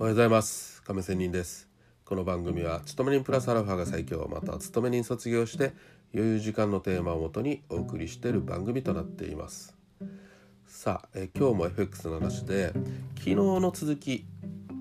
[0.00, 0.82] おはようございます。
[0.84, 1.68] 亀仙人です。
[2.06, 5.74] この番組は勤め人プラスアルファが最強また勤め人卒業して
[6.14, 9.76] 余裕時間のテーマをもとにお送りしている番組となっています。
[10.66, 12.72] さあえ今日も FX の話で
[13.18, 14.24] 昨日の続き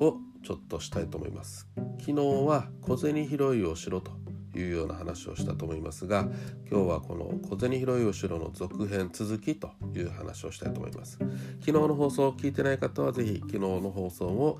[0.00, 1.68] をちょっとしたいと思います。
[1.98, 2.14] 昨日
[2.46, 4.12] は小銭拾いをしろと
[4.56, 6.26] いうような話をしたと思いますが
[6.70, 11.18] 今日はこの小銭拾いをしろの続編続きという話をしたいと思います。
[11.60, 14.58] 昨日の放送を聞いてない方は是非昨日の放送を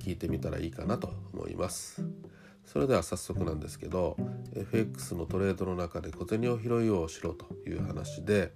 [0.00, 2.04] 聞いてみたらいいかなと思います。
[2.64, 4.16] それでは早速なんですけど
[4.54, 8.52] FX のトレードの中で小銭を拾いをしろという話で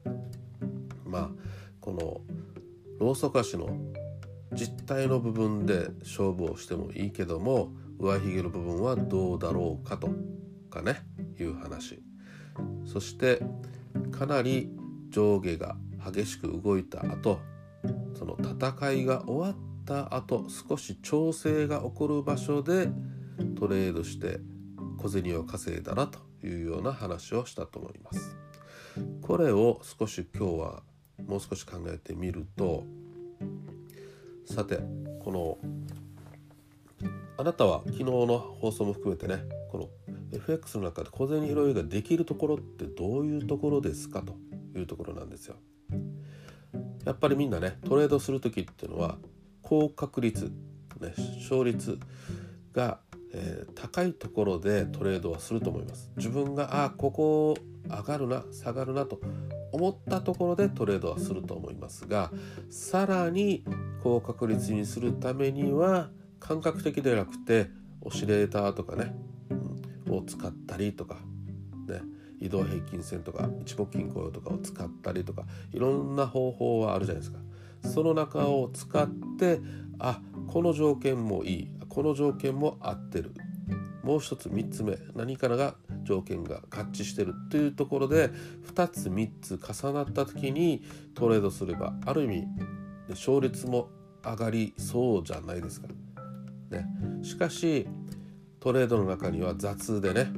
[1.06, 1.30] まあ
[1.80, 2.20] この
[2.98, 3.70] ローソク足の
[4.52, 10.10] 実体の部分で勝負をしてもいいけども上髭の部分はどうだろうかと
[10.70, 11.02] かね
[11.38, 12.02] いう話。
[12.84, 13.40] そして
[14.10, 14.70] かなり
[15.10, 17.40] 上下が激しく動いた後
[18.18, 22.88] その戦いが終わった後少し調整が起こる場所で
[23.58, 24.38] トレードして
[24.98, 28.36] 小銭を稼いだなというような話をしたと思います。
[29.20, 30.82] これを少し今日は
[31.26, 32.84] もう少し考えてみると
[34.44, 34.78] さて
[35.24, 35.58] この
[37.36, 39.88] あなたは昨日の放送も含めてねこの
[40.32, 44.36] FX の中で小銭拾いができるところってどういうところですかと
[44.78, 45.56] いうところなんですよ。
[47.04, 49.18] やっぱりみんなねトレードする時っていうのは
[49.70, 50.50] 高確率、
[51.00, 52.00] ね、勝率
[52.72, 52.98] が、
[53.32, 56.10] えー、高いところでトレードはすると思います。
[56.16, 57.56] 自分があここ
[57.88, 59.20] 上がるな下がるなと
[59.70, 62.32] 思ったところでトレードはすると思いますが
[62.68, 63.64] さらに
[64.02, 66.10] 高確率にするためには
[66.40, 67.68] 感覚的ではなくて
[68.00, 69.14] オシレーターとかね
[70.08, 71.14] を使ったりとか、
[71.86, 72.00] ね、
[72.40, 77.38] 移動平均線とか一目均衡とかを使ったりとかいろんな方法はあるじゃないですか。
[77.82, 79.08] その中を使っ
[79.38, 79.60] て
[79.98, 83.32] あこの条件もいいこの条件も合ってる。
[84.02, 85.74] もう一つ3つ目何からが
[86.04, 88.30] 条件が合致してるというところで
[88.74, 90.82] 2つ3つ重なった時に
[91.14, 92.48] トレードすればある意味
[93.10, 93.90] 勝率も
[94.24, 95.88] 上がりそうじゃないですか。
[96.70, 96.86] ね、
[97.22, 97.88] しかし
[98.60, 100.32] トレードの中には雑でね、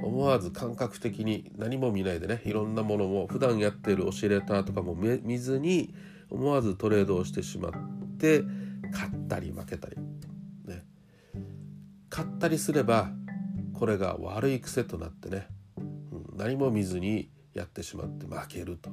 [0.00, 5.94] うん、思わず感覚的に何も見ないでねいろんなものも普段やっているオシレーターとかも見ずに
[6.30, 7.72] 思わずトレードをしてしまっ
[8.18, 8.42] て
[8.92, 9.96] 勝ったり負けたり、
[10.66, 10.84] ね、
[12.10, 13.10] 勝ったりすれば
[13.74, 15.46] これが悪い癖となってね、
[15.76, 15.80] う
[16.34, 18.90] ん、何も見ずにやってしまって負けると。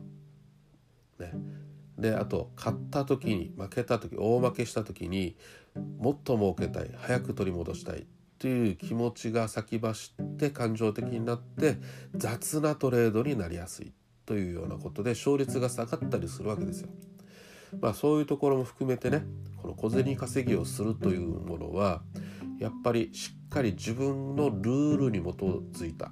[1.20, 1.32] ね、
[1.98, 5.38] であと勝った時に負けた時大負けした時に
[5.98, 8.06] もっと儲けたい早く取り戻したい
[8.38, 11.78] という気持ちが先走って感情的になって
[12.14, 13.94] 雑なトレードになりやすい
[14.26, 16.90] というようなことで勝率が下がったりするわけですよ。
[17.80, 19.24] まあそういうところも含めてね
[19.62, 22.02] この小銭稼ぎをするというものは
[22.60, 26.12] やっぱりしっかり自分のルールに基づいた。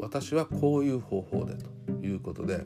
[0.00, 2.64] 私はこういう方法でということで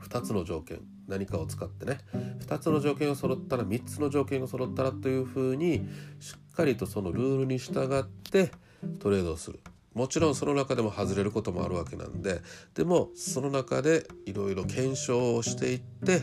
[0.00, 1.98] 2つの条件何かを使ってね
[2.46, 5.86] 2つの条件が揃ったら3つの条件が揃ったらというふうに
[6.20, 8.50] しっかりとそのルールに従って
[8.98, 9.60] トレードをする。
[9.94, 12.40] もちろんその中でも外れることもあるわけなんで
[12.74, 16.22] でもその中でいろいろ検証をしていって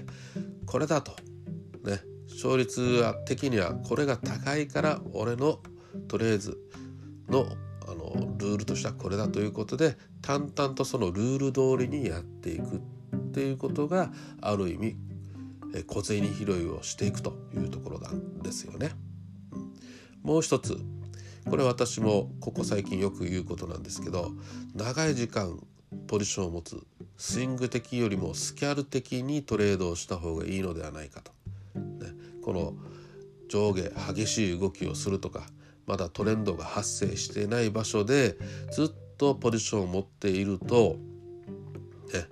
[0.66, 1.14] これだと。
[1.84, 2.02] ね。
[2.28, 5.60] 勝率的にはこれが高いから俺の
[6.08, 6.58] とりあえず
[7.30, 7.46] の
[7.88, 12.80] あのルールとしてはこれだということで淡々とそのルール通りにやっていくっ
[13.34, 14.12] ていうことが
[14.42, 14.96] ある意味
[15.88, 18.92] 小銭拾いをしていくというところなんですよね。
[20.24, 20.78] もう一つ
[21.50, 24.32] これ私もここ最近よく言うことなんですけど
[24.76, 25.60] 長い時間
[26.08, 26.82] ポジションを持つ
[27.18, 31.32] スイング的よりもスキャル的にトレードをした方がいいのではないかと。
[31.76, 32.74] ね、この
[33.50, 35.44] 上下激しい動きをするとか
[35.86, 38.38] まだトレンドが発生していない場所で
[38.72, 40.96] ずっとポジションを持っていると、
[42.14, 42.28] ね、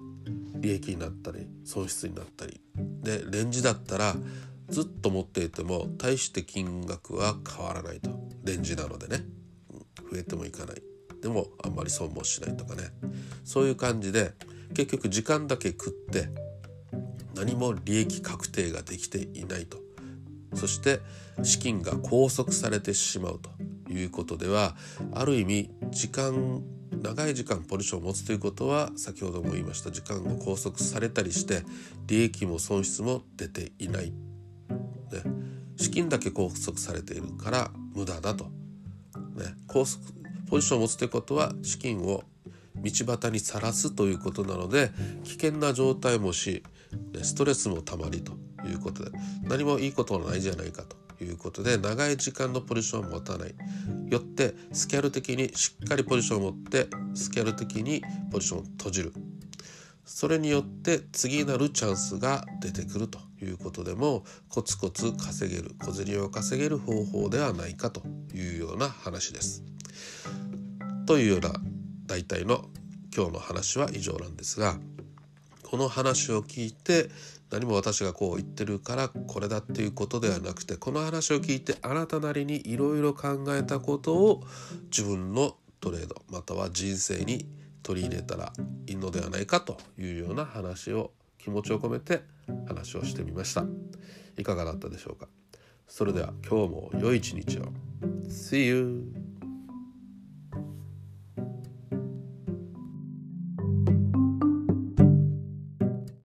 [0.56, 2.62] 利益になったり損失になったり
[3.02, 4.16] でレンジだったら
[4.70, 8.10] ずっと持っていても大して金額は変わらないと。
[8.44, 9.24] レンジなのでね、
[10.12, 10.82] 増えてもいかない。
[11.22, 12.84] でもあんまり損もしないとかね。
[13.44, 14.34] そういう感じで
[14.74, 16.30] 結局時間だけ食って
[17.36, 19.78] 何も利益確定ができていないと。
[20.56, 21.00] そして
[21.44, 23.50] 資金が拘束されてしまうと。
[23.94, 24.76] いうことでは
[25.14, 26.62] ある意味時間
[27.02, 31.64] 長い時間ポジションを持つということは先ほども言いました時間が拘束されたりして
[32.08, 34.14] 利益も損失も出ていない、
[35.12, 35.24] ね、
[35.78, 39.98] 資金だけ拘束されているから無駄だと、ね、拘束
[40.50, 42.24] ポジションを持つということは資金を
[42.76, 44.92] 道端にさらすということなので
[45.24, 46.64] 危険な状態もし
[47.22, 48.34] ストレスもたまりと
[48.68, 49.12] いうことで
[49.44, 53.56] 何もいいことはないじゃないかということで長い時間のポジションを持たない。
[54.10, 58.02] よってスキャル的にしっかりポジションを持ってスキャル的に
[58.32, 59.14] ポジションを閉じる。
[60.12, 68.02] それによって次なるチャンスが出てくるということでもコツコツ稼げる小銭を稼げる方法ではないかと
[68.34, 69.64] いうような話です。
[71.06, 71.54] というような
[72.08, 72.66] 大体の
[73.16, 74.80] 今日の話は以上なんですが
[75.62, 77.12] この話を聞いて
[77.52, 84.44] 何も私がこう言ってるからこれだっていうことではなくてこの話を聞いてあなたなりにいろいろ考えたことを
[84.86, 87.48] 自分のトレードまたは人生に
[87.90, 88.54] 取り入れたら
[88.86, 92.22] いいのではないかというような話を気持ちを込めて
[92.68, 93.66] 話をしてみました。
[94.38, 95.28] いかがだったでしょうか？
[95.88, 97.64] それでは今日も良い一日を。
[98.28, 99.29] See you!